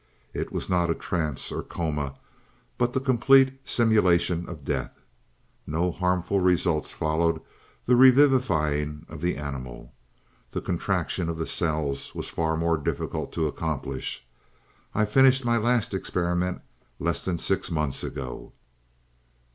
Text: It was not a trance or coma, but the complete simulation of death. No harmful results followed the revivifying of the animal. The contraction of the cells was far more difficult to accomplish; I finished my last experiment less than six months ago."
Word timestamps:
It 0.33 0.51
was 0.51 0.67
not 0.67 0.89
a 0.89 0.95
trance 0.95 1.51
or 1.51 1.61
coma, 1.61 2.15
but 2.79 2.93
the 2.93 2.99
complete 2.99 3.59
simulation 3.65 4.49
of 4.49 4.65
death. 4.65 4.99
No 5.67 5.91
harmful 5.91 6.39
results 6.39 6.91
followed 6.91 7.39
the 7.85 7.95
revivifying 7.95 9.05
of 9.07 9.21
the 9.21 9.37
animal. 9.37 9.93
The 10.49 10.59
contraction 10.61 11.29
of 11.29 11.37
the 11.37 11.45
cells 11.45 12.15
was 12.15 12.29
far 12.29 12.57
more 12.57 12.77
difficult 12.77 13.31
to 13.33 13.45
accomplish; 13.45 14.25
I 14.95 15.05
finished 15.05 15.45
my 15.45 15.57
last 15.57 15.93
experiment 15.93 16.61
less 16.97 17.23
than 17.23 17.37
six 17.37 17.69
months 17.69 18.03
ago." 18.03 18.53